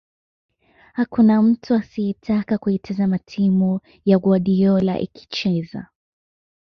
Hakuna 0.93 1.41
mtu 1.41 1.75
asiyetaka 1.75 2.57
kuitazama 2.57 3.19
timu 3.19 3.79
ya 4.05 4.19
Guardiola 4.19 4.99
ikicheza 4.99 5.87